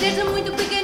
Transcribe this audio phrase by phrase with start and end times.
[0.00, 0.77] Desde muito pequenina,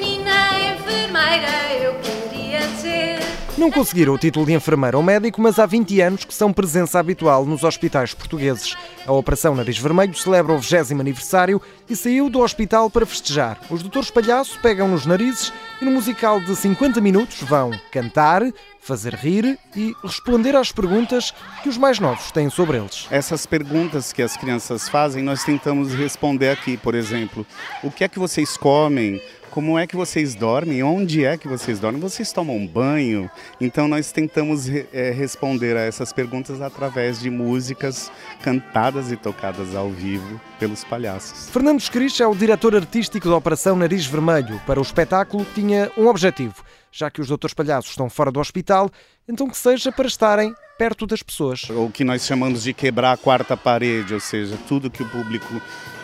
[3.57, 6.99] Não conseguiram o título de enfermeira ou médico, mas há 20 anos que são presença
[6.99, 8.77] habitual nos hospitais portugueses.
[9.07, 13.61] A Operação Nariz Vermelho celebra o 20 aniversário e saiu do hospital para festejar.
[13.71, 18.43] Os doutores palhaço pegam nos narizes e no musical de 50 minutos vão cantar,
[18.81, 21.33] fazer rir e responder às perguntas
[21.63, 23.07] que os mais novos têm sobre eles.
[23.09, 27.47] Essas perguntas que as crianças fazem, nós tentamos responder aqui, por exemplo,
[27.85, 29.23] o que é que vocês comem?
[29.55, 30.83] Como é que vocês dormem?
[30.83, 32.01] Onde é que vocês dormem?
[32.01, 33.31] Vocês tomam banho?
[33.61, 38.11] Então nós tentamos é, responder a essas perguntas através de músicas
[38.43, 41.51] cantadas e tocadas ao vivo pelos palhaços.
[41.51, 44.61] Fernando Escrich é o diretor artístico da Operação Nariz Vermelho.
[44.67, 48.91] Para o espetáculo tinha um objetivo, já que os doutores palhaços estão fora do hospital,
[49.29, 51.69] então que seja para estarem perto das pessoas.
[51.71, 55.61] O que nós chamamos de quebrar a quarta parede, ou seja, tudo que o público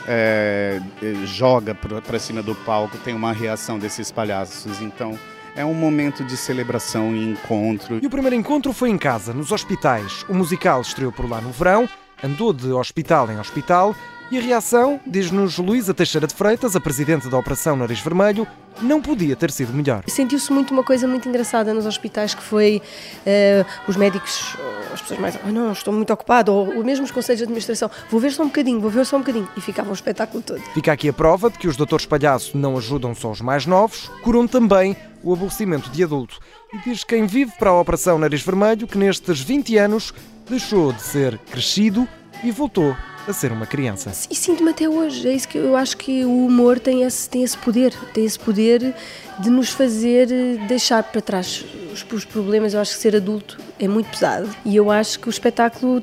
[0.06, 0.80] é,
[1.24, 4.80] joga para cima do palco tem uma reação desses palhaços.
[4.80, 5.18] Então
[5.54, 7.98] é um momento de celebração e encontro.
[8.02, 10.24] E o primeiro encontro foi em casa, nos hospitais.
[10.28, 11.88] O musical estreou por lá no verão,
[12.22, 13.94] andou de hospital em hospital
[14.30, 18.46] e a reação, diz-nos Luísa Teixeira de Freitas, a presidente da Operação Nariz Vermelho,
[18.80, 20.04] não podia ter sido melhor.
[20.06, 22.80] Sentiu-se muito uma coisa muito engraçada nos hospitais que foi
[23.26, 24.56] uh, os médicos,
[24.94, 28.20] as pessoas mais, oh, não, estou muito ocupado, ou mesmo os conselhos de administração, vou
[28.20, 30.60] ver só um bocadinho, vou ver só um bocadinho, e ficava o espetáculo todo.
[30.74, 34.08] Fica aqui a prova de que os doutores palhaço não ajudam só os mais novos,
[34.22, 36.38] curam também o aborrecimento de adulto.
[36.72, 40.14] E diz quem vive para a Operação Nariz Vermelho que nestes 20 anos
[40.48, 42.06] deixou de ser crescido
[42.44, 42.96] e voltou
[43.30, 44.12] a ser uma criança.
[44.30, 45.28] E sinto-me até hoje.
[45.28, 48.38] É isso que eu acho que o humor tem esse, tem esse poder, tem esse
[48.38, 48.94] poder
[49.38, 50.26] de nos fazer
[50.68, 52.74] deixar para trás os, os problemas.
[52.74, 56.02] Eu acho que ser adulto é muito pesado e eu acho que o espetáculo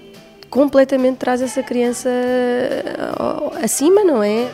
[0.50, 2.10] completamente traz essa criança
[3.62, 4.48] acima, não é?